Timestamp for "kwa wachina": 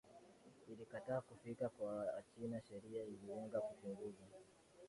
1.69-2.61